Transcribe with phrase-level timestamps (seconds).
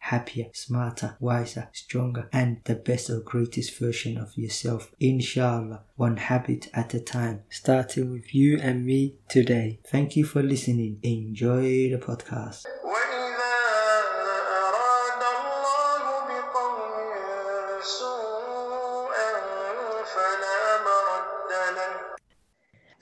[0.00, 4.92] happier, smarter, wiser, stronger, and the best or greatest version of yourself.
[5.00, 9.80] Inshallah, one habit at a time, starting with you and me today.
[9.86, 10.98] Thank you for listening.
[11.02, 12.64] Enjoy the podcast.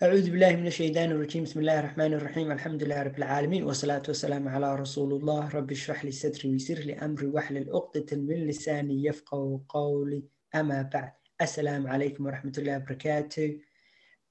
[0.02, 4.48] أعوذ بالله من الشيطان الرجيم بسم الله الرحمن الرحيم الحمد لله رب العالمين والصلاة والسلام
[4.48, 9.60] على رسول الله رب اشرح لي صدري ويسر لي أمري واحلل عقدة من لساني يفقه
[9.68, 11.12] قولي أما بعد
[11.42, 13.60] السلام عليكم ورحمة الله وبركاته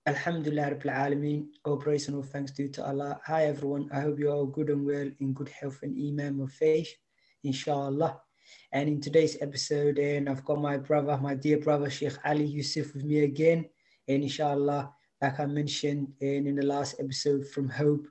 [0.07, 3.21] Alhamdulillah Rabbil Alameen, all praise and all thanks due to Allah.
[3.25, 6.51] Hi everyone, I hope you're all good and well in good health and iman of
[6.51, 6.89] faith,
[7.43, 8.19] inshallah.
[8.73, 12.95] And in today's episode, and I've got my brother, my dear brother Sheikh Ali Yusuf
[12.95, 13.69] with me again,
[14.07, 18.07] and inshallah, like I mentioned in, in the last episode from Hope.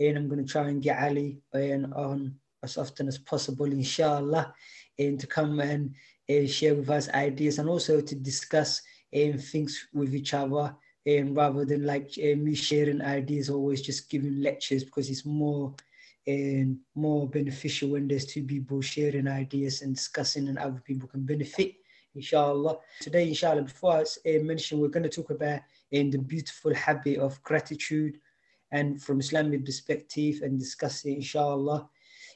[0.00, 4.54] And I'm going to try and get Ali and on as often as possible, inshallah,
[4.98, 5.94] and to come and
[6.30, 8.82] uh, share with us ideas and also to discuss
[9.14, 10.74] um, things with each other.
[11.06, 15.74] And rather than like uh, me sharing ideas, always just giving lectures because it's more
[16.28, 21.24] and more beneficial when there's two people sharing ideas and discussing and other people can
[21.24, 21.72] benefit
[22.14, 25.60] inshallah today inshallah before i mention we're going to talk about
[25.92, 28.18] in the beautiful habit of gratitude
[28.72, 31.88] and from Islamic perspective and discuss it inshallah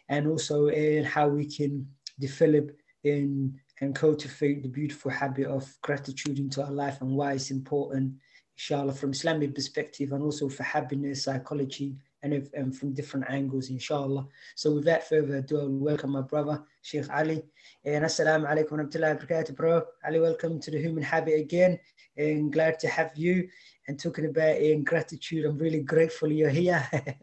[0.08, 1.86] and also in how we can
[2.18, 2.70] develop
[3.04, 8.12] in and cultivate the beautiful habit of gratitude into our life and why it's important
[8.56, 13.68] inshallah from Islamic perspective and also for happiness psychology and, if, and from different angles,
[13.70, 14.26] inshallah.
[14.54, 17.42] So without further ado, I'll welcome my brother, Sheikh Ali.
[17.84, 19.82] And assalamu alaikum wa rahmatullahi wa barakatuh, bro.
[20.06, 21.78] Ali, welcome to the Human Habit again.
[22.16, 23.48] And glad to have you.
[23.88, 26.88] And talking about in gratitude, I'm really grateful you're here.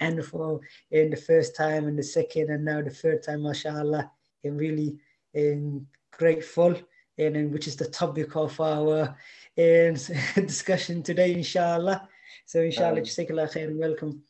[0.00, 4.10] and for in the first time and the second and now the third time, mashallah,
[4.44, 4.96] I'm really
[5.36, 6.74] um, grateful.
[7.16, 9.16] And, which is the topic of our
[9.56, 9.94] um,
[10.34, 12.08] discussion today, inshallah.
[12.44, 14.22] So inshallah, um, jazakallah khair and welcome.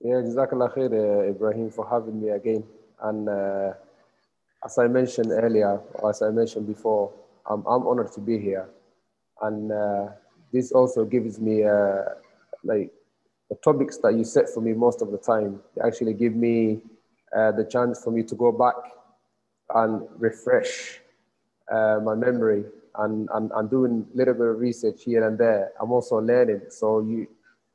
[0.00, 2.62] Yeah, Jazakallah khair, uh, Ibrahim, for having me again.
[3.02, 3.72] And uh,
[4.64, 7.12] as I mentioned earlier, or as I mentioned before,
[7.46, 8.68] I'm, I'm honored to be here.
[9.42, 10.08] And uh,
[10.52, 12.02] this also gives me, uh,
[12.64, 12.90] like,
[13.48, 16.80] the topics that you set for me most of the time, they actually give me
[17.36, 18.74] uh, the chance for me to go back
[19.74, 21.00] and refresh
[21.70, 22.64] uh, my memory
[22.96, 25.72] and, and, and doing a little bit of research here and there.
[25.80, 26.62] I'm also learning.
[26.70, 27.26] So you,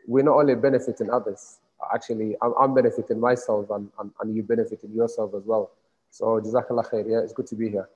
[0.08, 1.60] we're not only benefiting others,
[1.94, 5.72] actually I'm, I'm benefiting myself and, and, and you benefiting yourself as well.
[6.10, 7.10] So Jazakallah khair.
[7.10, 7.90] Yeah, it's good to be here.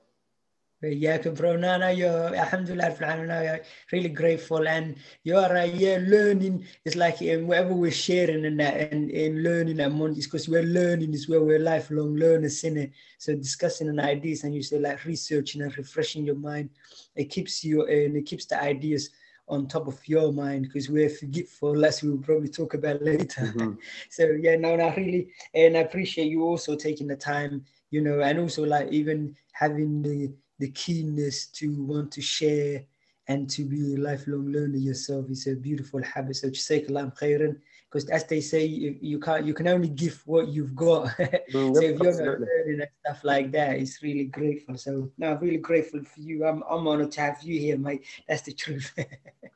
[0.80, 1.56] Yeah, bro.
[1.56, 4.94] No, no, you're Alhamdulillah, you're really grateful, and
[5.24, 6.64] you're uh, yeah, learning.
[6.84, 10.62] It's like um, whatever we're sharing and that, and, and learning among is because we're
[10.62, 12.92] learning is where we're lifelong learners in it.
[13.18, 16.70] So discussing an ideas and you say like researching and refreshing your mind,
[17.16, 19.10] it keeps you and it keeps the ideas
[19.48, 23.40] on top of your mind because we're forgetful as we will probably talk about later
[23.40, 23.72] mm-hmm.
[24.10, 28.20] so yeah no no really and i appreciate you also taking the time you know
[28.20, 32.84] and also like even having the the keenness to want to share
[33.28, 37.56] and to be a lifelong learner yourself is a beautiful habit so jazakallah khairan
[37.90, 41.08] because as they say, you, you, can't you can only give what you've got.
[41.48, 44.76] Mm, so if you're not learning and stuff like that, it's really grateful.
[44.76, 46.44] So no, I'm really grateful for you.
[46.44, 48.04] I'm I'm honored to have you here, mate.
[48.28, 48.92] That's the truth.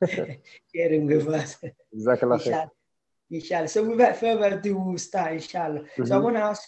[0.74, 1.58] Sharing with us.
[1.92, 2.70] Inshallah.
[3.30, 3.68] inshallah.
[3.68, 5.80] So without further ado, we'll start, inshallah.
[5.80, 6.04] Mm-hmm.
[6.06, 6.24] So I mm-hmm.
[6.24, 6.62] want to ask,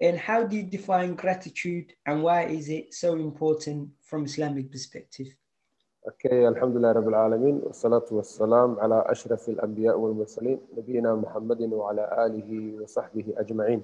[0.00, 5.28] and how do you define gratitude and why is it so important from Islamic perspective?
[6.06, 12.82] اوكي الحمد لله رب العالمين والصلاة والسلام على أشرف الأنبياء والمرسلين نبينا محمد وعلى آله
[12.82, 13.82] وصحبه أجمعين.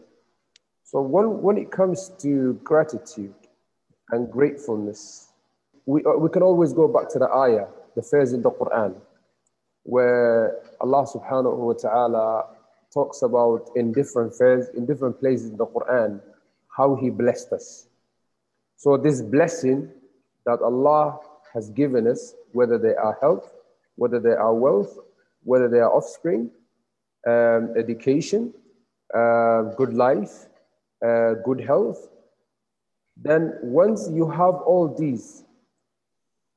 [0.85, 3.35] So when, when it comes to gratitude
[4.11, 5.33] and gratefulness,
[5.87, 8.95] we, we can always go back to the ayah, the phrase in the Quran,
[9.85, 12.45] where Allah subhanahu wa ta'ala
[12.96, 16.22] talks about in different phrases, in different places in the Quran,
[16.76, 17.88] how He blessed us.
[18.78, 19.92] So this blessing
[20.46, 21.20] that Allah
[21.54, 23.52] has given us, whether they are health,
[23.96, 24.98] whether they are wealth,
[25.44, 26.50] whether they are offspring,
[27.28, 28.54] um, education,
[29.14, 30.48] uh, good life,
[31.06, 32.08] uh, good health,
[33.18, 35.44] then once you have all these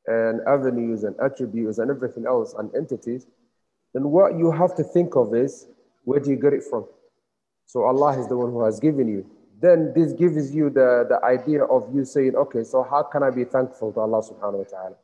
[0.06, 3.26] and avenues and attributes and everything else and entities,
[3.92, 5.66] then what you have to think of is
[6.07, 6.85] where do you get it from?
[7.65, 9.25] So Allah is the one who has given you.
[9.61, 13.29] Then this gives you the, the idea of you saying, okay, so how can I
[13.29, 14.95] be thankful to Allah subhanahu wa ta'ala?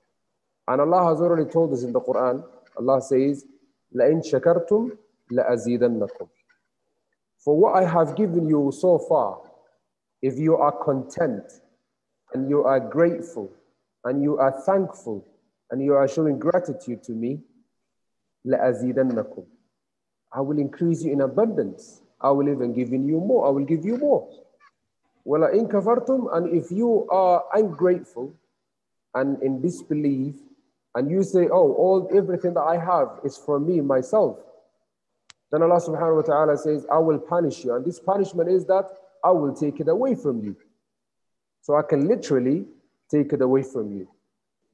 [0.68, 2.44] And Allah has already told us in the Quran,
[2.78, 3.46] Allah says,
[3.96, 4.98] لَإِن شَكَرْتُمْ
[5.32, 6.28] لَأَزِيدَنَّكُمْ
[7.40, 9.42] For what I have given you so far,
[10.22, 11.46] if you are content
[12.34, 13.50] and you are grateful
[14.04, 15.26] and you are thankful
[15.72, 17.40] and you are showing gratitude to me,
[18.46, 19.46] لَأَزِيدَنَّكُمْ
[20.35, 22.03] I will increase you in abundance.
[22.21, 23.47] I will even give you more.
[23.47, 24.29] I will give you more.
[25.25, 28.35] Well, in kafartum, and if you are ungrateful
[29.15, 30.35] and in disbelief,
[30.97, 34.39] and you say, "Oh, all everything that I have is for me myself,"
[35.51, 38.91] then Allah Subhanahu wa Taala says, "I will punish you," and this punishment is that
[39.23, 40.57] I will take it away from you.
[41.63, 42.67] So I can literally
[43.09, 44.09] take it away from you.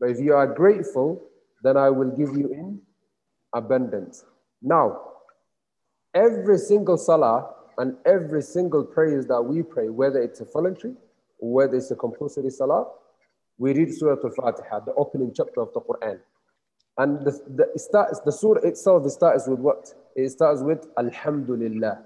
[0.00, 1.22] But if you are grateful,
[1.62, 2.80] then I will give you in
[3.52, 4.24] abundance.
[4.62, 5.09] Now,
[6.14, 10.94] every single salah and every single prayer that we pray, whether it's a voluntary
[11.38, 12.86] or whether it's a compulsory salah,
[13.58, 16.18] we read Surah Al-Fatiha, the opening chapter of the Quran.
[16.98, 19.92] And the, the, starts, the surah itself starts with what?
[20.16, 22.02] It starts with Alhamdulillah,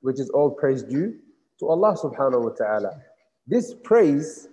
[0.00, 1.18] which is all praise due
[1.60, 2.90] to Allah subhanahu wa ta'ala.
[3.46, 4.48] This praise,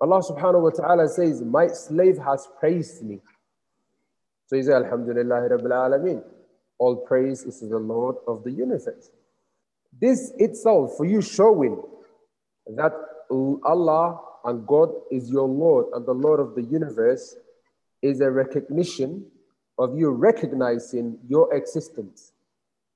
[0.00, 3.20] Allah subhanahu wa ta'ala says, my slave has praised me.
[4.46, 6.22] So he says, Alhamdulillah Rabbil Alameen.
[6.78, 9.10] All praise is to the Lord of the universe.
[9.98, 11.82] This itself, for you showing
[12.76, 12.92] that
[13.30, 17.36] Allah and God is your Lord and the Lord of the universe,
[18.02, 19.26] is a recognition
[19.78, 22.32] of you recognizing your existence.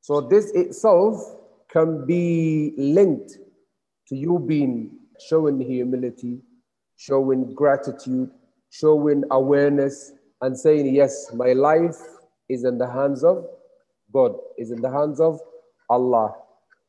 [0.02, 1.36] So this itself
[1.70, 3.38] can be linked
[4.08, 4.98] to you being
[5.28, 6.40] showing humility,
[6.96, 8.30] showing gratitude,
[8.70, 11.96] showing awareness, and saying, Yes, my life
[12.48, 13.46] is in the hands of
[14.12, 15.40] God, is in the hands of
[15.88, 16.34] Allah.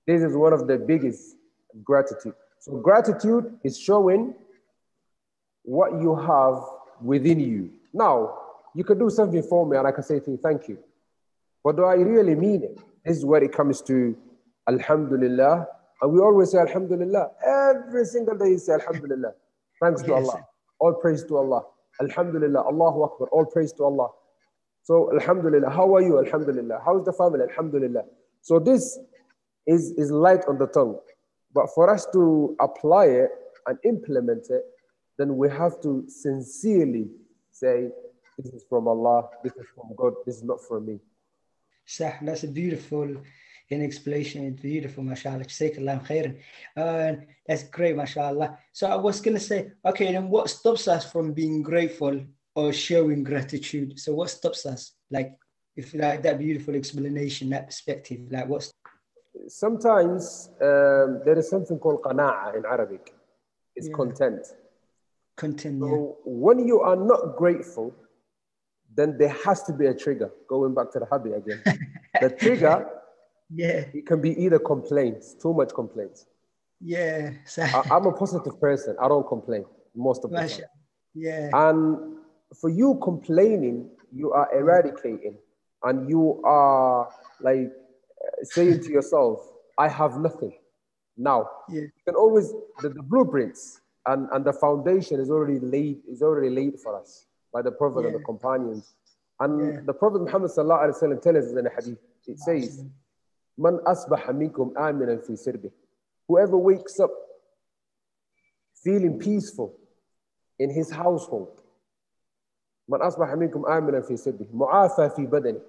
[0.07, 1.35] This is one of the biggest
[1.83, 2.33] gratitude.
[2.59, 4.35] So, gratitude is showing
[5.63, 6.63] what you have
[7.01, 7.71] within you.
[7.93, 8.37] Now,
[8.73, 10.77] you can do something for me and I can say to you, thank you.
[11.63, 12.79] But do I really mean it?
[13.05, 14.17] This is where it comes to
[14.67, 15.67] Alhamdulillah
[16.01, 17.29] and we always say Alhamdulillah.
[17.45, 19.33] Every single day you say Alhamdulillah.
[19.79, 20.13] Thanks to.
[20.13, 20.45] Allah.
[20.79, 21.63] All praise to Allah.
[22.01, 22.61] Alhamdulillah.
[22.65, 23.27] Allahu Akbar.
[23.31, 24.09] All praise to Allah.
[24.83, 25.69] So Alhamdulillah.
[25.69, 26.19] How are you?
[26.19, 26.81] Alhamdulillah.
[26.85, 27.45] How is the family?
[27.49, 28.03] Alhamdulillah.
[28.41, 28.97] So this
[29.67, 30.99] is, is light on the tongue.
[31.53, 33.29] But for us to apply it
[33.67, 34.63] and implement it,
[35.17, 37.09] then we have to sincerely
[37.51, 37.89] say,
[38.37, 40.99] this is from Allah, this is from God, this is not from me.
[41.85, 43.17] Sah, that's a beautiful
[43.69, 44.45] in explanation.
[44.45, 45.45] It's beautiful, mashallah.
[45.45, 46.37] Jazakallah khairan.
[46.75, 48.57] Uh, that's great, mashallah.
[48.71, 52.21] So I was going to say, okay, then what stops us from being grateful
[52.55, 53.99] or showing gratitude?
[53.99, 54.93] So what stops us?
[55.09, 55.37] Like,
[55.75, 58.71] if like that beautiful explanation, that perspective, like what's
[59.47, 63.13] sometimes um, there is something called qana'a in Arabic.
[63.75, 63.93] It's yeah.
[63.95, 64.47] content.
[65.37, 65.79] Content.
[65.81, 66.13] So yeah.
[66.25, 67.95] when you are not grateful,
[68.93, 70.31] then there has to be a trigger.
[70.49, 71.63] Going back to the hobby again,
[72.19, 72.89] the trigger
[73.53, 73.85] yeah.
[73.93, 76.25] It can be either complaints, too much complaints.
[76.79, 77.31] Yeah.
[77.57, 78.95] I, am a positive person.
[78.99, 79.65] I don't complain
[79.95, 80.49] most of the time.
[81.13, 81.49] Yeah.
[81.53, 82.17] And
[82.59, 85.37] for you complaining, you are eradicating
[85.83, 87.09] and you are
[87.41, 89.39] like uh, saying to yourself,
[89.77, 90.53] I have nothing.
[91.17, 91.81] Now, yeah.
[91.81, 96.49] you can always, the, the blueprints and, and the foundation is already laid, is already
[96.49, 98.07] laid for us by the Prophet yeah.
[98.07, 98.93] and the companions.
[99.39, 99.79] And yeah.
[99.85, 102.83] the Prophet Muhammad sallallahu alaihi wasallam tells us in a hadith, it says,
[103.57, 105.71] Man asbaha minkum aminan fi sirbi.
[106.27, 107.11] Whoever wakes up
[108.83, 109.75] feeling peaceful
[110.59, 111.61] in his household.
[112.88, 114.46] Man asbaha minkum aminan fi sirbi.
[114.52, 115.60] Mu'afa fi badani.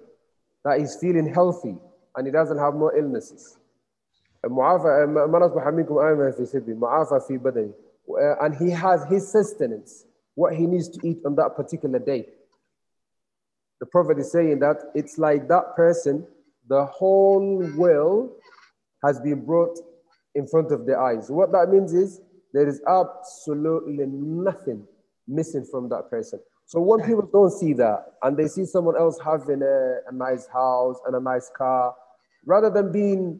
[0.64, 1.76] That he's feeling healthy
[2.16, 3.58] and he doesn't have no illnesses.
[4.44, 7.72] معافى من أصبح منكم آمنا في سربه معافى في بدنه
[8.40, 12.24] and he has his sustenance what he needs to eat on that particular day
[13.80, 16.24] the prophet is saying that it's like that person
[16.68, 18.30] the whole will
[19.04, 19.76] has been brought
[20.34, 21.30] in front of their eyes.
[21.30, 22.20] What that means is
[22.52, 24.86] there is absolutely nothing
[25.26, 26.40] missing from that person.
[26.65, 30.47] So when people don't see that and they see someone else having a, a nice
[30.47, 31.93] house and a nice car,
[32.45, 33.39] rather than being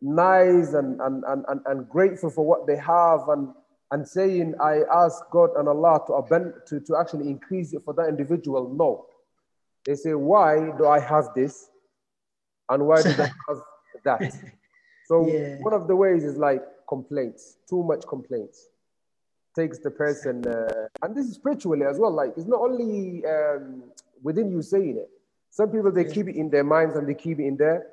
[0.00, 3.48] nice and, and, and, and, and grateful for what they have and,
[3.90, 7.94] and saying, I ask God and Allah to, abend, to, to actually increase it for
[7.94, 9.06] that individual, no.
[9.84, 11.70] They say, why do I have this?
[12.68, 13.62] And why do I have
[14.04, 14.34] that?
[15.06, 15.56] So yeah.
[15.60, 18.68] one of the ways is like complaints, too much complaints
[19.58, 22.12] takes the person, uh, and this is spiritually as well.
[22.12, 23.84] Like it's not only um,
[24.22, 25.10] within you saying it.
[25.50, 26.12] Some people they yeah.
[26.12, 27.86] keep it in their minds and they keep it in their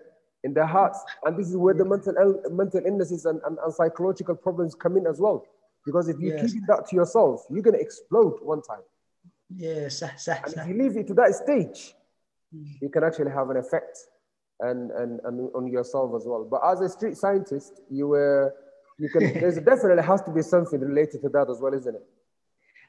[0.44, 3.74] in their hearts, and this is where the mental Ill- mental illnesses and, and, and,
[3.74, 5.44] psychological problems come in as well.
[5.86, 6.54] Because if you yes.
[6.54, 8.86] keep that to yourself, you're gonna explode one time.
[9.50, 10.54] Yes, yes, yes.
[10.54, 11.96] And if you leave it to that stage,
[12.82, 13.98] you can actually have an effect
[14.60, 16.48] and, and and on yourself as well.
[16.50, 18.54] But as a street scientist, you were
[18.98, 22.04] you can there's definitely has to be something related to that as well, isn't it?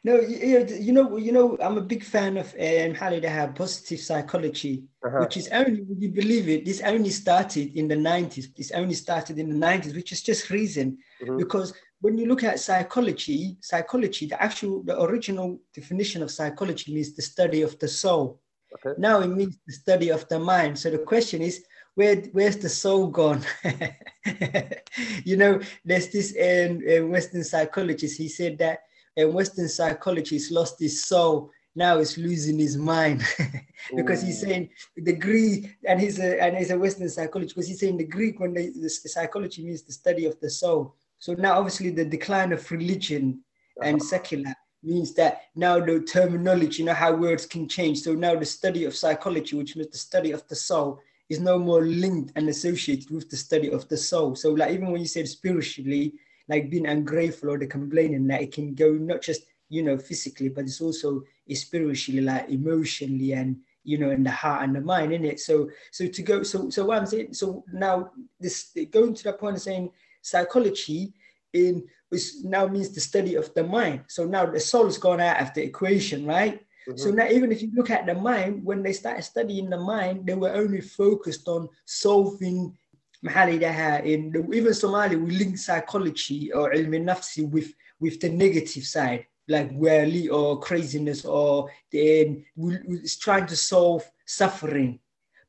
[0.04, 3.54] No, you, you- know, you know, I'm a big fan of um, how they have
[3.56, 5.20] positive psychology, Uh-huh.
[5.20, 6.64] which is only, would you believe it?
[6.64, 8.54] This only started in the 90s.
[8.54, 10.98] This only started in the 90s, which is just reason.
[11.24, 11.38] Mhm.
[11.38, 17.14] Because when you look at psychology, psychology, the actual, the original definition of psychology means
[17.16, 18.40] the study of the soul.
[18.74, 18.94] Okay.
[18.98, 20.78] Now it means the study of the mind.
[20.78, 21.64] So the question is,
[21.96, 23.42] where where's the soul gone?
[25.24, 28.18] you know, there's this um, uh, Western psychologist.
[28.18, 28.80] He said that
[29.20, 31.50] uh, Western psychology psychologist lost his soul.
[31.74, 33.22] Now he's losing his mind
[33.96, 37.80] because he's saying the Greek, and he's a and he's a Western psychologist because he's
[37.80, 40.94] saying the Greek when the, the psychology means the study of the soul.
[41.18, 43.42] So now obviously the decline of religion
[43.82, 48.00] and secular means that now the terminology, you know how words can change.
[48.00, 51.58] So now the study of psychology, which means the study of the soul, is no
[51.58, 54.34] more linked and associated with the study of the soul.
[54.36, 56.14] So like even when you said spiritually,
[56.48, 60.48] like being ungrateful or the complaining, that it can go not just you know physically,
[60.48, 65.12] but it's also spiritually, like emotionally and you know in the heart and the mind,
[65.12, 65.40] in it.
[65.40, 69.32] So so to go so so what I'm saying, so now this going to the
[69.32, 69.90] point of saying
[70.22, 71.12] psychology
[71.52, 74.02] in which now means the study of the mind.
[74.06, 76.60] So now the soul's gone out of the equation, right?
[76.88, 76.98] Mm-hmm.
[76.98, 80.26] So now, even if you look at the mind, when they started studying the mind,
[80.26, 82.76] they were only focused on solving
[83.24, 84.04] Mahali Daha.
[84.04, 89.26] In the, even Somali, we link psychology or ilmi nafsi with, with the negative side,
[89.48, 95.00] like worry or craziness, or then we, it's trying to solve suffering.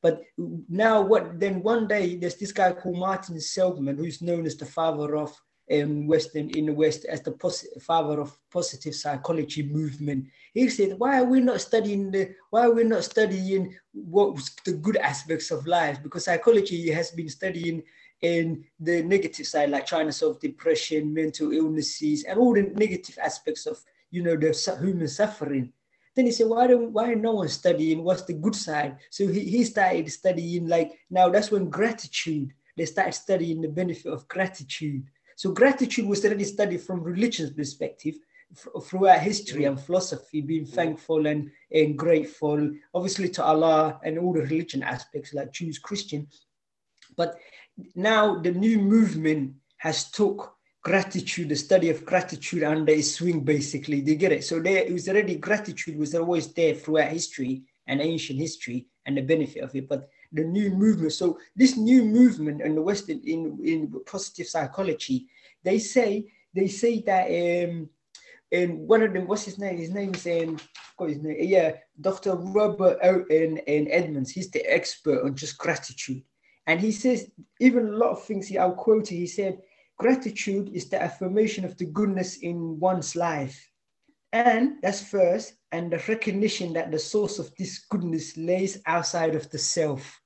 [0.02, 0.24] But
[0.70, 1.62] now, what then?
[1.62, 5.36] One day, there's this guy called Martin Seligman, who's known as the father of
[5.72, 10.28] um, Western in the West as the pos- father of positive psychology movement.
[10.54, 12.36] He said, "Why are we not studying the?
[12.52, 16.04] Why are we not studying what was the good aspects of life?
[16.04, 17.84] Because psychology has been studying
[18.22, 23.18] in the negative side, like trying to solve depression, mental illnesses, and all the negative
[23.24, 23.80] aspects of
[24.12, 25.74] you know the human suffering."
[26.16, 28.98] Then he said, why don't why no one studying what's the good side?
[29.12, 34.12] So he, he started studying like now that's when gratitude, they started studying the benefit
[34.12, 35.06] of gratitude.
[35.38, 38.16] So gratitude was already studied from religion's perspective
[38.84, 40.74] throughout history and philosophy, being mm.
[40.74, 46.28] thankful and, and grateful, obviously to Allah and all the religion aspects like Jews, Christian.
[47.16, 47.38] But
[47.94, 54.02] now the new movement has took gratitude, the study of gratitude under its swing, basically.
[54.02, 54.44] They get it.
[54.44, 59.16] So there it was already gratitude was always there throughout history and ancient history and
[59.16, 59.88] the benefit of it.
[59.88, 65.28] But the new movement, so this new movement in the Western in, in positive psychology,
[65.64, 67.90] they say they say that um
[68.52, 69.78] and one of them, what's his name?
[69.78, 70.58] His name is um,
[70.96, 71.36] what his name?
[71.40, 72.36] Yeah, Dr.
[72.36, 74.32] Robert o- and, Emmons.
[74.32, 76.24] He's the expert on just gratitude.
[76.66, 77.30] And he says,
[77.60, 79.60] even a lot of things, he, I'll quote he said,
[79.98, 83.70] gratitude is the affirmation of the goodness in one's life.
[84.32, 89.50] And that's first, and the recognition that the source of this goodness lays outside of
[89.50, 90.22] the self.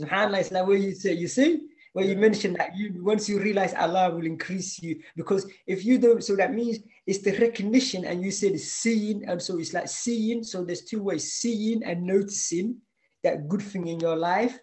[0.00, 1.60] SubhanAllah, it's like where you say, you see,
[1.92, 5.00] where you mentioned that you once you realize Allah will increase you.
[5.16, 9.40] Because if you don't, so that means it's the recognition, and you said seeing, and
[9.40, 10.44] so it's like seeing.
[10.44, 12.76] So there's two ways: seeing and noticing
[13.24, 14.58] that good thing in your life.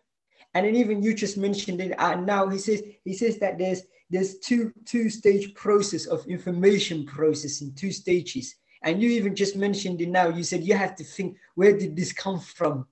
[0.53, 1.95] And then even you just mentioned it.
[1.97, 3.81] And now he says he says that there's
[4.11, 8.53] there's two two stage process of information processing, two stages.
[8.83, 10.27] And you even just mentioned it now.
[10.27, 12.85] You said you have to think, where did this come from?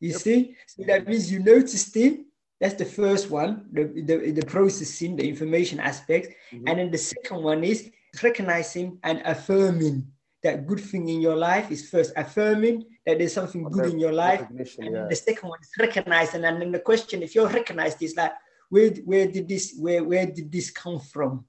[0.00, 0.20] You Yep.
[0.20, 2.20] see, so that means you noticed it.
[2.60, 6.34] That's the first one, the, the, the processing, the information aspect.
[6.52, 6.64] Mhm.
[6.68, 7.90] And then the second one is
[8.22, 10.06] recognizing and affirming
[10.42, 14.12] that good thing in your life is first affirming that there's something good in your
[14.12, 14.44] life.
[14.50, 14.90] And yeah.
[14.90, 16.44] then the second one is recognizing.
[16.44, 18.32] And then the question, if you're recognized, is like,
[18.68, 21.44] where, where did this where where did this come from?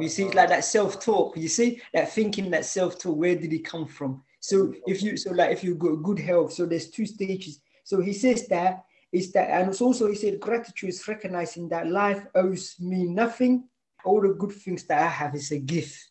[0.00, 1.36] You see, it's like that self-talk.
[1.36, 3.16] You see, that thinking, that self-talk.
[3.16, 4.22] Where did it come from?
[4.40, 7.60] So if you so like if you got good health, so there's two stages.
[7.84, 11.88] So he says that is that, and it's also he said gratitude is recognizing that
[11.88, 13.68] life owes me nothing.
[14.04, 16.10] All the good things that I have is a gift.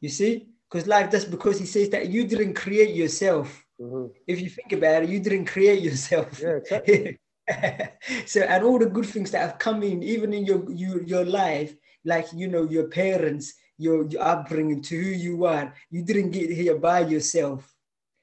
[0.00, 3.64] You see, because life that's because he says that you didn't create yourself.
[3.80, 4.10] Mhm.
[4.26, 6.40] If you think about it, you didn't create yourself.
[6.40, 7.18] Yeah, exactly.
[8.26, 11.24] so and all the good things that have come in even in your your, your
[11.24, 11.74] life
[12.04, 15.72] like you know your parents your, your upbringing to who you are.
[15.90, 17.72] You didn't get here by yourself.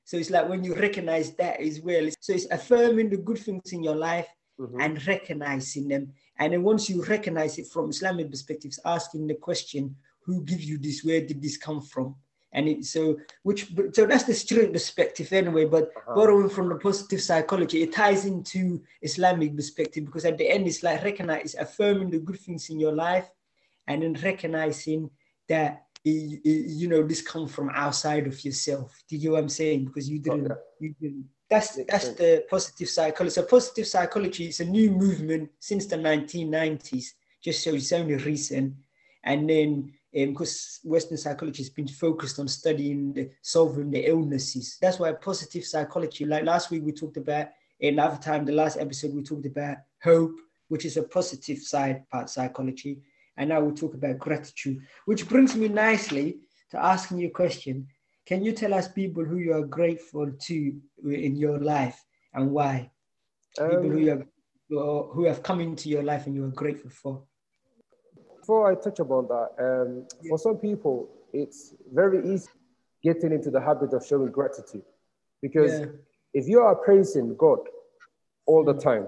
[0.03, 2.09] So it's like when you recognize that as well.
[2.19, 4.27] So it's affirming the good things in your life
[4.59, 4.83] Mhm.
[4.83, 6.13] and recognizing them.
[6.39, 10.77] And then once you recognize it from Islamic perspectives, asking the question, who gives you
[10.77, 11.03] this?
[11.03, 12.15] Where did this come from?
[12.51, 15.65] And it, so, which, so that's the student perspective anyway.
[15.65, 16.15] But Uh-huh.
[16.15, 20.83] borrowing from the positive psychology, it ties into Islamic perspective because at the end, it's
[20.83, 23.29] like recognize, affirming the good things in your life,
[23.87, 25.09] and then recognizing
[25.47, 29.03] that you know this comes from outside of yourself.
[29.09, 29.85] Do you get what I'm saying?
[29.85, 30.87] Because you didn't, oh, yeah.
[30.87, 31.25] you didn't.
[31.49, 33.33] That's that's the positive psychology.
[33.33, 37.05] So positive psychology is a new movement since the 1990s.
[37.41, 38.73] Just so it's only recent,
[39.23, 44.77] and then um, because Western psychology has been focused on studying the, solving the illnesses.
[44.81, 46.25] That's why positive psychology.
[46.25, 47.49] Like last week we talked about,
[47.81, 50.35] another time the last episode we talked about hope,
[50.69, 53.01] which is a positive side part psychology,
[53.37, 56.39] and now we talk about gratitude, which brings me nicely
[56.71, 57.87] to asking you a question.
[58.25, 62.91] Can you tell us people who you are grateful to in your life and why?
[63.57, 64.23] people who Um, you have
[65.13, 67.23] who have come into your life and you are grateful for.
[68.39, 72.49] before I touch upon that, um, for some people, it's very easy
[73.03, 74.83] getting into the habit of showing gratitude
[75.41, 75.85] because Yeah.
[76.33, 77.59] if you are praising God
[78.47, 79.07] all the time,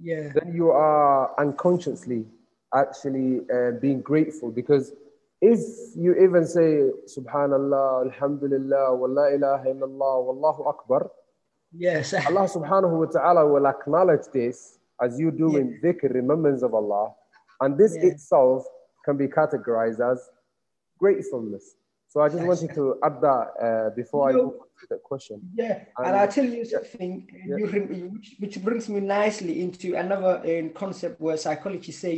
[0.00, 2.26] Yeah, then you are unconsciously
[2.74, 4.92] actually uh, being grateful because
[5.40, 5.60] if
[5.96, 11.10] you even say subhanallah alhamdulillah wa la ilaha illallah wallahu akbar
[11.76, 17.12] yes, allah subhanahu wa ta'ala will acknowledge this as you doing dhikr remembrance of allah.
[17.60, 18.10] And this Yeah.
[18.10, 18.66] itself
[19.04, 20.30] can be categorized as
[20.98, 21.76] gratefulness
[22.12, 22.50] so i just Yes.
[22.50, 25.74] wanted to add that uh, before i You know- move on to the question yeah.
[25.96, 27.12] And- And I'll tell you something,
[27.48, 27.56] yeah.
[27.58, 27.66] you
[28.14, 32.16] which, which brings me nicely into another um, concept where psychology say.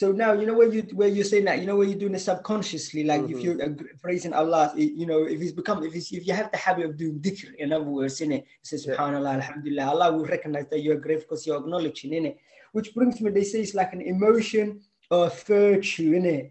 [0.00, 2.14] So now you know where you where you're saying that you know where you're doing
[2.20, 3.42] it subconsciously, like if Mhm.
[3.44, 3.70] you're uh,
[4.04, 4.64] praising Allah,
[5.00, 7.48] you know if it's become if it's, if you have the habit of doing dhikr,
[7.62, 8.94] in other words, in it, it says Yeah.
[8.94, 12.36] Subhanallah, Alhamdulillah, Allah will recognize that you're grateful because you're acknowledging in it.
[12.76, 14.66] Which brings me, they say it's like an emotion
[15.14, 16.44] or virtue in it.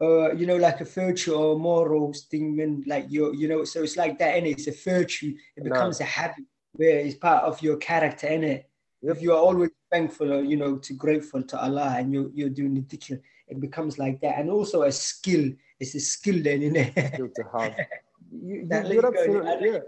[0.00, 3.96] Uh, you know, like a virtue or moral statement, like you, you know, so it's
[3.96, 5.34] like that, and it's a virtue.
[5.56, 5.70] It No.
[5.70, 8.70] becomes a habit where it's part of your character, in it.
[9.02, 9.16] Yep.
[9.16, 12.48] If you are always thankful, or, you know, to grateful to Allah, and you're you're
[12.60, 15.50] doing the dhikr, it becomes like that, and also a skill.
[15.78, 16.92] It's a skill then, in it.
[17.14, 17.74] still to have
[18.32, 19.78] you, you, That you're let you go, absolutely yeah.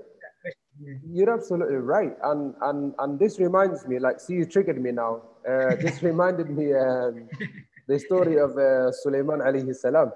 [1.07, 5.23] You're absolutely right, and and and this reminds me, like, see, you triggered me now.
[5.49, 7.29] Uh, this reminded me um,
[7.93, 10.13] the story of uh, Sulaiman alayhi salam.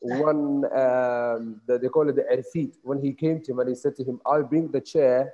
[0.00, 3.76] When um, the, they call it the Arfit, when he came to him and he
[3.76, 5.32] said to him, "I'll bring the chair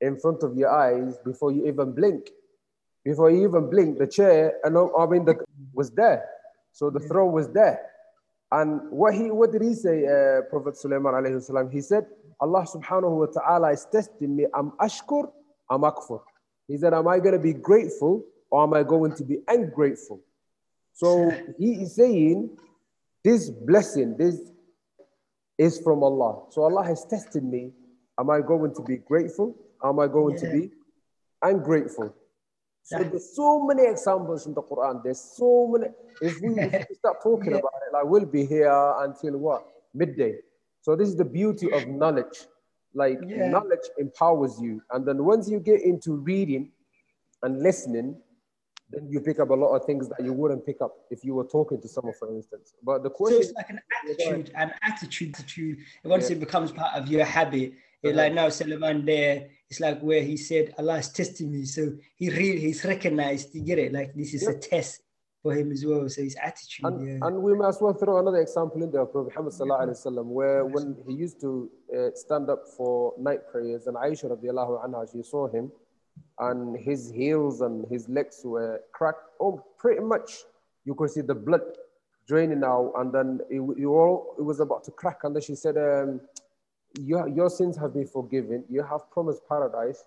[0.00, 2.30] in front of your eyes before you even blink."
[3.04, 5.36] Before you even blink, the chair, and I mean, the
[5.74, 6.24] was there,
[6.72, 7.78] so the throne was there.
[8.50, 11.70] And what he what did he say, uh, Prophet Sulaiman alayhi salam?
[11.70, 12.06] He said,
[12.40, 14.46] Allah subhanahu wa ta'ala is testing me.
[14.54, 15.30] I'm ashkur,
[15.68, 16.20] I'm akfur.
[16.66, 20.20] He said, Am I going to be grateful or am I going to be ungrateful?
[20.94, 22.56] So he is saying,
[23.24, 24.40] This blessing, this
[25.58, 26.44] is from Allah.
[26.50, 27.72] So Allah has tested me.
[28.18, 29.56] Am I going to be grateful?
[29.82, 30.52] Am I going to Yeah.
[30.52, 30.70] be
[31.42, 32.14] ungrateful?
[32.82, 35.02] So there's so many examples in the Quran.
[35.02, 35.86] There's so many.
[36.20, 37.58] If we, if we start talking Yeah.
[37.58, 40.34] about it, like we'll be here until what midday.
[40.82, 42.46] So this is the beauty of knowledge.
[42.92, 46.70] Like knowledge empowers you, and then once you get into reading
[47.42, 48.20] and listening,
[48.94, 51.34] then you pick up a lot of things that you wouldn't pick up if you
[51.34, 52.74] were talking to someone, for instance.
[52.82, 55.78] But the So question, it's like an attitude, an attitude, attitude.
[56.02, 56.36] And once Yeah.
[56.36, 58.16] it becomes part of your habit, it Uh-huh.
[58.16, 61.64] like now Sulaiman there, it's like where he said, Allah is testing me.
[61.64, 61.82] So
[62.16, 63.92] he really he's recognized, you get it?
[63.92, 65.00] Like this is a test
[65.42, 66.08] for him as well.
[66.08, 67.26] So his attitude, and, yeah.
[67.26, 70.26] and we might as well throw another example in there, Prophet Muhammad sallallahu alaihi wasallam,
[70.38, 75.10] where when he used to uh, stand up for night prayers, and Aisha radiallahu anha,
[75.10, 75.70] she saw him,
[76.38, 79.30] and his heels and his legs were cracked.
[79.40, 80.44] Oh, pretty much,
[80.84, 81.62] you could see the blood
[82.26, 85.54] draining out, and then it, it, all, it was about to crack, and then she
[85.54, 86.20] said, um,
[87.00, 88.64] your, your sins have been forgiven.
[88.68, 90.04] You have promised paradise.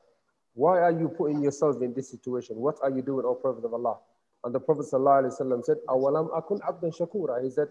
[0.53, 2.55] Why are you putting yourself in this situation?
[2.57, 3.97] What are you doing, O Prophet of Allah?
[4.43, 7.43] And the Prophet ﷺ said, Awalam akun abdan shakura.
[7.43, 7.67] He said,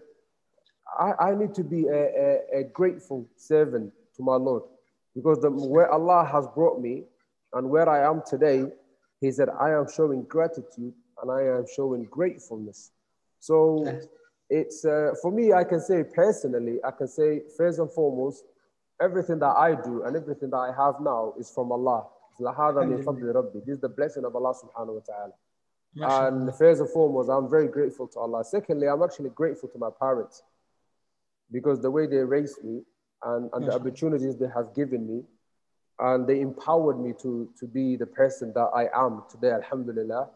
[0.99, 4.63] I, I need to be a, a, a grateful servant to my Lord.
[5.15, 7.03] Because the, where Allah has brought me
[7.53, 8.65] and where I am today,
[9.21, 12.91] he said, I am showing gratitude and I am showing gratefulness.
[13.39, 13.99] So
[14.49, 18.43] it's uh, for me, I can say personally, I can say first and foremost,
[19.01, 22.05] everything that I do and everything that I have now is from Allah.
[23.65, 25.33] This is the blessing of Allah subhanahu wa ta'ala.
[26.29, 28.43] And first and foremost, I'm very grateful to Allah.
[28.43, 30.43] Secondly, I'm actually grateful to my parents
[31.51, 32.83] because the way they raised me
[33.23, 35.23] and, and the opportunities they have given me
[35.99, 40.29] and they empowered me to, to be the person that I am today, alhamdulillah.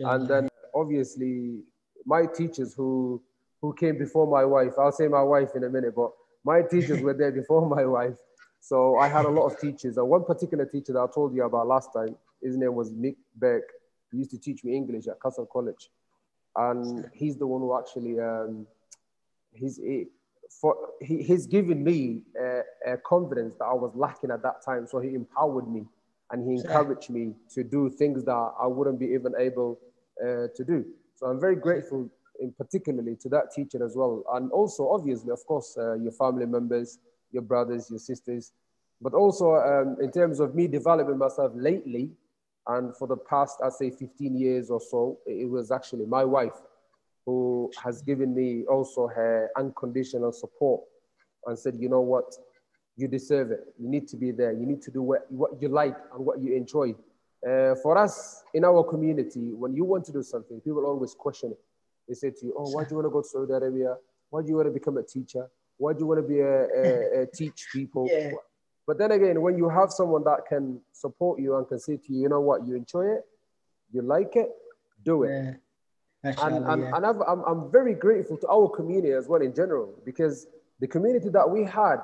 [0.00, 1.60] And then obviously
[2.04, 3.22] my teachers who
[3.60, 6.10] who came before my wife, I'll say my wife in a minute, but
[6.44, 8.16] my teachers were there before my wife.
[8.60, 9.96] So I had a lot of teachers.
[9.96, 13.16] And one particular teacher that I told you about last time, his name was Mick
[13.36, 13.62] Beck.
[14.12, 15.90] He used to teach me English at Castle College.
[16.56, 18.66] And he's the one who actually, um,
[19.52, 19.78] he's,
[20.60, 24.86] for, he, he's given me a, a confidence that I was lacking at that time.
[24.86, 25.84] So he empowered me
[26.30, 29.78] and he encouraged me to do things that I wouldn't be even able
[30.22, 30.84] uh, to do.
[31.14, 34.24] So I'm very grateful in particularly to that teacher as well.
[34.32, 36.98] And also, obviously, of course, uh, your family members,
[37.32, 38.52] your brothers, your sisters,
[39.00, 42.10] but also um, in terms of me developing myself lately,
[42.66, 46.52] and for the past, I'd say 15 years or so, it was actually my wife
[47.28, 50.80] who has given me also her unconditional support
[51.44, 52.24] and said, you know what,
[52.96, 53.66] you deserve it.
[53.78, 54.52] You need to be there.
[54.52, 56.94] You need to do what, what you like and what you enjoy.
[57.46, 61.50] Uh, for us in our community, when you want to do something, people always question
[61.50, 61.60] it.
[62.08, 63.96] They say to you, oh, why do you want to go to Saudi Arabia?
[64.30, 65.48] Why do you want to become a teacher?
[65.76, 68.08] Why do you want to be a, a, a teach people?
[68.10, 68.30] Yeah.
[68.86, 72.10] But then again, when you have someone that can support you and can say to
[72.10, 73.24] you, you know what, you enjoy it,
[73.92, 74.48] you like it,
[75.04, 75.28] do it.
[75.28, 75.52] Yeah.
[76.24, 76.96] And, and, yeah.
[76.96, 80.46] and i am I'm, I'm very grateful to our community as well in general because
[80.80, 81.98] the community that we had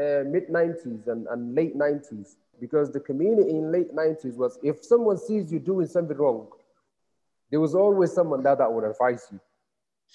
[0.00, 4.84] uh, mid 90s and, and late 90s because the community in late 90s was if
[4.84, 6.48] someone sees you doing something wrong
[7.50, 9.40] there was always someone there that would advise you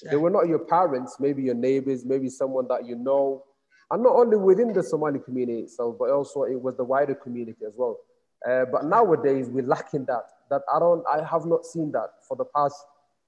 [0.02, 3.44] they were not your parents, maybe your neighbors, maybe someone that you know.
[3.92, 7.66] And not only within the Somali community itself, but also it was the wider community
[7.66, 8.00] as well.
[8.48, 10.24] Uh, but nowadays we're lacking that.
[10.50, 12.76] That I don't, I have not seen that for the past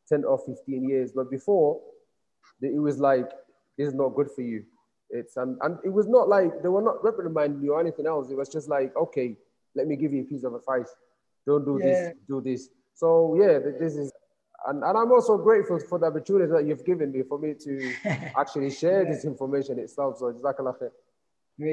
[0.09, 1.11] 10 or 15 years.
[1.11, 1.81] But before,
[2.61, 3.29] it was like,
[3.77, 4.63] this is not good for you.
[5.09, 8.31] It's and, and it was not like they were not reprimanding you or anything else.
[8.31, 9.35] It was just like, okay,
[9.75, 10.95] let me give you a piece of advice.
[11.45, 11.85] Don't do yeah.
[11.85, 12.69] this, do this.
[12.95, 14.11] So yeah, this is
[14.67, 17.93] and, and I'm also grateful for the opportunity that you've given me for me to
[18.37, 19.11] actually share yeah.
[19.11, 20.17] this information itself.
[20.17, 20.91] So jazakallah khair.
[21.57, 21.71] Yeah,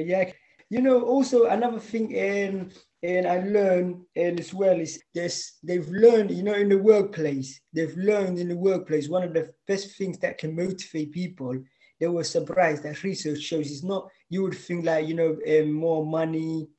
[0.73, 5.87] you know, also another thing, and and I learned and as well is this they've
[5.87, 9.95] learned, you know, in the workplace, they've learned in the workplace one of the best
[9.97, 11.53] things that can motivate people.
[11.99, 15.73] They were surprised that research shows it's not you would think like you know um,
[15.73, 16.69] more money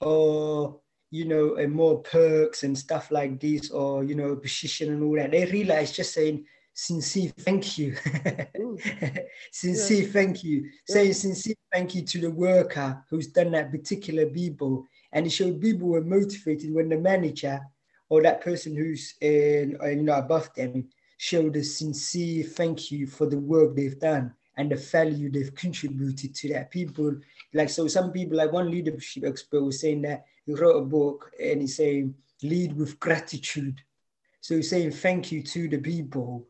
[0.00, 0.80] or
[1.10, 5.16] you know, and more perks and stuff like this, or you know, position and all
[5.16, 5.30] that.
[5.30, 6.44] They realize just saying
[6.76, 7.96] sincere thank you,
[9.50, 10.12] sincere yeah.
[10.12, 10.94] thank you, yeah.
[10.94, 15.60] saying sincere thank you to the worker who's done that particular people, and it showed
[15.60, 17.60] people were motivated when the manager
[18.10, 20.86] or that person who's uh, you know above them
[21.16, 26.34] showed a sincere thank you for the work they've done and the value they've contributed
[26.34, 27.14] to that people.
[27.54, 31.30] Like so, some people like one leadership expert was saying that he wrote a book
[31.42, 33.80] and he's saying, lead with gratitude.
[34.42, 36.46] So he's saying thank you to the people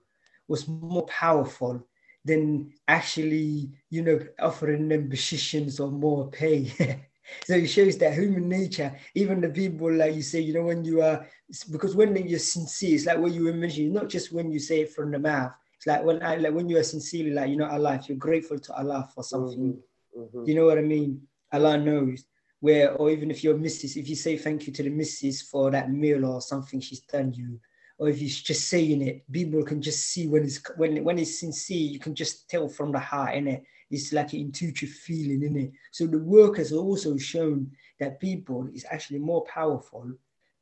[0.48, 1.86] was more powerful
[2.24, 6.66] than actually, you know, offering them positions or more pay.
[7.44, 10.84] so it shows that human nature, even the people like you say, you know, when
[10.84, 11.26] you are
[11.70, 14.92] because when you're sincere, it's like what you imagine, not just when you say it
[14.92, 15.52] from the mouth.
[15.76, 18.18] It's like when I like when you are sincerely like, you know, Allah, if you're
[18.18, 20.20] grateful to Allah for something, mm-hmm.
[20.20, 20.48] Mm-hmm.
[20.48, 21.22] you know what I mean?
[21.52, 22.24] Allah knows
[22.60, 25.70] where, or even if you're missus, if you say thank you to the missus for
[25.70, 27.60] that meal or something she's done you,
[27.98, 31.40] or if you're just saying it, people can just see when it's when when it's
[31.40, 33.64] sincere, you can just tell from the heart, in it.
[33.90, 35.72] It's like an intuitive feeling, in it.
[35.92, 40.12] So the work has also shown that people is actually more powerful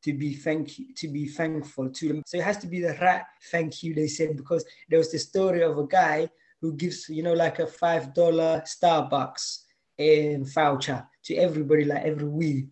[0.05, 2.23] to be thank you, to be thankful to them.
[2.27, 5.19] So it has to be the right thank you, they said, because there was the
[5.19, 6.29] story of a guy
[6.61, 9.61] who gives, you know, like a five dollar Starbucks
[9.99, 12.67] um, voucher to everybody like every week.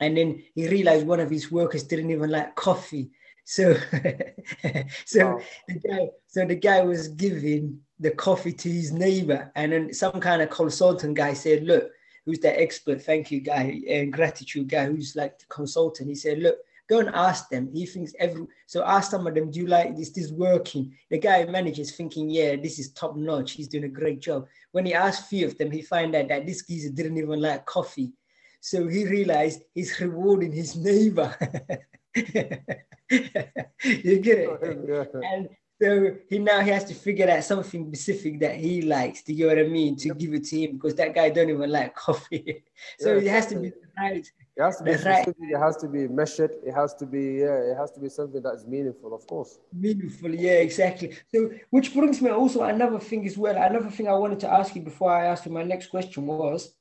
[0.00, 3.10] And then he realized one of his workers didn't even like coffee.
[3.50, 3.74] So,
[5.06, 5.40] so wow.
[5.68, 10.20] the guy, so the guy was giving the coffee to his neighbor, and then some
[10.20, 11.90] kind of consultant guy said, "Look,
[12.26, 13.00] who's the expert?
[13.00, 16.58] Thank you, guy, and gratitude guy, who's like the consultant." He said, "Look,
[16.90, 17.70] go and ask them.
[17.72, 20.10] He thinks every so ask some of them, do you like this?
[20.10, 20.94] This working?
[21.08, 23.52] The guy manages thinking, yeah, this is top notch.
[23.52, 24.46] He's doing a great job.
[24.72, 27.64] When he asked few of them, he find out that this geezer didn't even like
[27.64, 28.12] coffee.
[28.60, 31.34] So he realized he's rewarding his neighbor.
[33.84, 34.48] you get it?
[34.48, 35.48] Oh, and
[35.80, 39.22] So he now he has to figure out something specific that he likes.
[39.22, 39.96] Do you know what I mean?
[39.96, 42.64] To give it to him because that guy don't even like coffee.
[42.98, 44.26] so Yeah, it has to be right.
[44.56, 45.28] It has to be right.
[45.28, 48.42] it has to be measured, it has to be yeah, it has to be something
[48.42, 49.58] that's meaningful, of course.
[49.72, 51.16] Meaningful, yeah, exactly.
[51.32, 53.56] So, which brings me also another thing as well.
[53.56, 56.74] Another thing I wanted to ask you before I asked you my next question was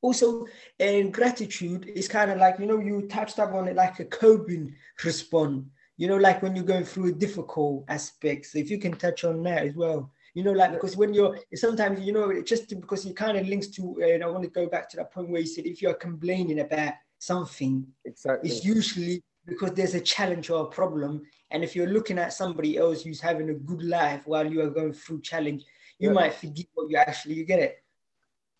[0.00, 0.46] also,
[0.78, 4.04] and gratitude is kind of like you know you touched up on it like a
[4.04, 5.64] coping response.
[5.96, 8.46] You know, like when you're going through a difficult aspect.
[8.46, 10.12] So if you can touch on that as well.
[10.34, 13.48] You know, like because when you're sometimes you know it just because it kind of
[13.48, 15.66] links to, uh, and I want to go back to that point where you said
[15.66, 18.48] if you're complaining about something, Exactly.
[18.48, 21.22] it's usually because there's a challenge or a problem.
[21.50, 24.70] And if you're looking at somebody else who's having a good life while you are
[24.70, 25.64] going through challenge,
[25.98, 26.14] you Yeah.
[26.14, 27.82] might forget what you actually you get it.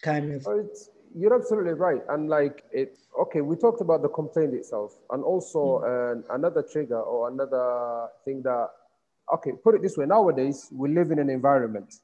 [0.03, 0.47] Kind of.
[0.49, 2.03] Oh, it's, you're absolutely right.
[2.09, 7.01] And like it, okay, we talked about the complaint itself, and also uh, another trigger
[7.01, 8.69] or another thing that,
[9.35, 10.07] okay, put it this way.
[10.07, 11.95] Nowadays, we live in an environment.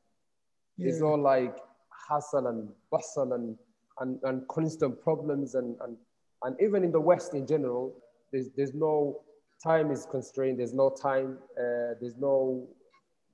[0.79, 1.57] It's all like
[1.89, 3.57] hustle and bustle and,
[4.01, 5.97] and, and constant problems and, and,
[6.43, 7.95] and even in the West in general,
[8.33, 9.21] there's, there's no
[9.63, 10.59] time is constrained.
[10.59, 11.39] There's no time.
[11.59, 12.67] Uh, there's no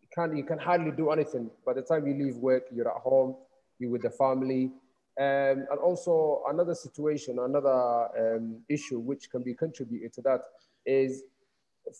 [0.02, 1.50] you can't you can hardly do anything.
[1.64, 3.37] By the time you leave work, you're at home,
[3.78, 4.70] you're with the family.
[5.18, 10.40] Um, and also another situation, another um, issue which can be contributed to that
[10.87, 11.25] is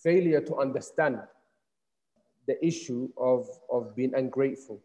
[0.01, 1.19] failure to understand
[2.47, 4.81] the issue of, of being ungrateful.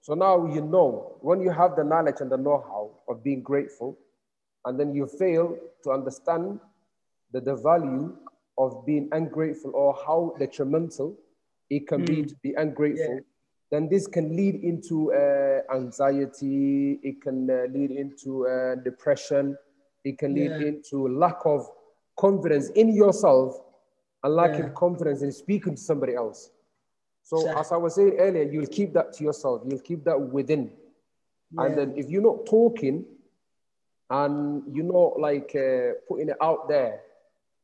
[0.00, 3.98] So now you know when you have the knowledge and the know-how of being grateful,
[4.64, 6.60] and then you fail to understand
[7.32, 8.16] the, the value
[8.58, 11.16] of being ungrateful or how detrimental
[11.68, 13.20] it can be to be ungrateful, Yeah.
[13.70, 15.18] then this can lead into uh,
[15.74, 19.56] anxiety, it can uh, lead into uh, depression,
[20.04, 20.68] it can lead Yeah.
[20.68, 21.68] into lack of
[22.16, 23.60] confidence in yourself
[24.22, 24.66] and lack Yeah.
[24.66, 26.50] of confidence in speaking to somebody else.
[27.22, 27.60] So, Exactly.
[27.60, 30.70] as I was saying earlier, you'll keep that to yourself, you'll keep that within.
[31.58, 33.04] And then if you're not talking
[34.10, 37.00] and you're not like uh, putting it out there,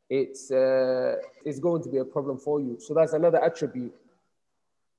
[0.09, 2.79] it's, uh, it's going to be a problem for you.
[2.79, 3.95] So that's another attribute.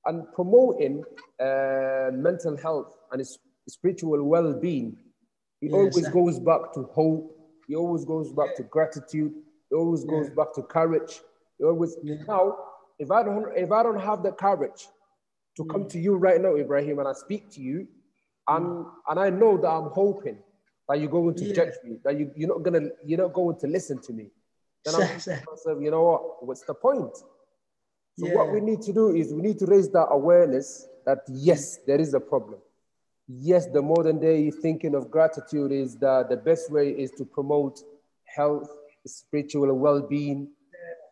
[0.06, 1.02] And promoting
[1.40, 3.26] uh, mental health and
[3.68, 4.96] spiritual well-being,
[5.62, 7.34] it Yes, always goes back to hope.
[7.68, 9.32] It always goes back to gratitude.
[9.70, 10.34] It always goes Yeah.
[10.34, 11.22] back to courage.
[11.58, 12.16] It always Yeah.
[12.28, 12.56] now.
[12.98, 14.88] If I don't, if I don't have the courage
[15.56, 17.88] to come to you right now, Ibrahim, and I speak to you,
[18.46, 20.38] and and I know that I'm hoping
[20.88, 21.54] that you're going to Yeah.
[21.54, 24.30] judge me, that you, you're not gonna, you're not going to listen to me.
[24.84, 26.46] Then I'm myself, you know what?
[26.46, 27.16] What's the point?
[28.18, 31.78] So what we need to do is we need to raise that awareness that yes,
[31.86, 32.60] there is a problem.
[33.26, 37.80] Yes, the modern day thinking of gratitude is that the best way is to promote
[38.24, 38.68] health,
[39.06, 40.48] spiritual well-being,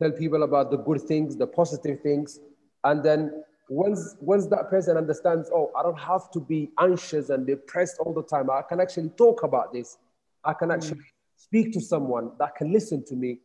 [0.00, 2.38] tell people about the good things, the positive things,
[2.84, 7.46] and then once once that person understands, oh, I don't have to be anxious and
[7.46, 8.50] depressed all the time.
[8.50, 9.98] I can actually talk about this.
[10.44, 10.74] I can hmm.
[10.74, 11.00] actually
[11.36, 13.40] speak to someone that can listen to me.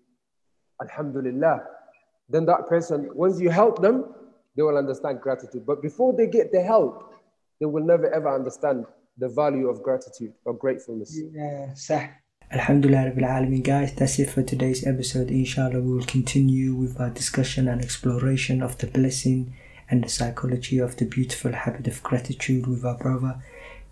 [0.81, 1.76] Alhamdulillah.
[2.29, 4.13] Then that person, once you help them,
[4.55, 5.65] they will understand gratitude.
[5.65, 7.13] But before they get the help,
[7.59, 8.85] they will never ever understand
[9.17, 11.19] the value of gratitude or gratefulness.
[11.33, 12.09] Yeah, صح.
[12.49, 13.93] Alhamdulillah Rabbil guys.
[13.93, 15.29] That's it for today's episode.
[15.29, 19.53] Inshallah, we will continue with our discussion and exploration of the blessing
[19.89, 23.43] and the psychology of the beautiful habit of gratitude with our brother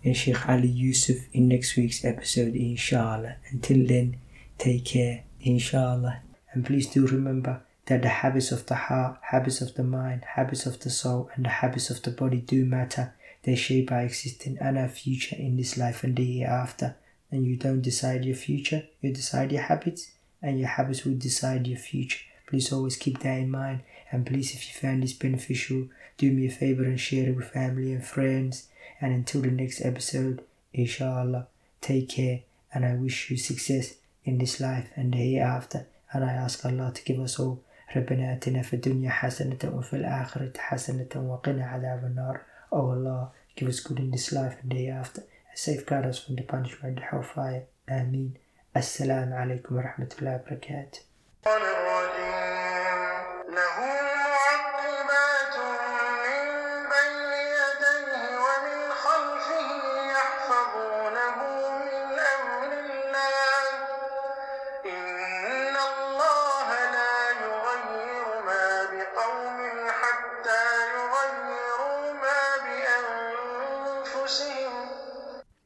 [0.02, 3.36] and Sheikh Ali Yusuf in next week's episode, inshallah.
[3.50, 4.16] Until then,
[4.56, 6.22] take care, inshallah.
[6.52, 10.66] And please do remember that the habits of the heart, habits of the mind, habits
[10.66, 13.14] of the soul, and the habits of the body do matter.
[13.44, 16.96] They shape our existence and our future in this life and the hereafter.
[17.30, 20.10] And you don't decide your future, you decide your habits,
[20.42, 22.24] and your habits will decide your future.
[22.46, 23.82] Please always keep that in mind.
[24.10, 27.50] And please, if you found this beneficial, do me a favor and share it with
[27.50, 28.68] family and friends.
[29.00, 31.48] And until the next episode, inshallah,
[31.80, 32.40] take care.
[32.72, 33.94] And I wish you success
[34.24, 35.86] in this life and the hereafter.
[36.12, 37.62] And I ask Allah to give us all
[37.95, 42.41] ربنا آتنا في الدنيا حسنة وفي الآخرة حسنة وقنا عذاب النار
[42.73, 46.35] Oh Allah, give us good in this life and the hereafter and safeguard us from
[46.35, 47.63] the punishment of the hellfire.
[47.89, 48.37] Ameen.
[48.73, 51.74] Assalamu alaikum wa rahmatullahi wa barakatuh.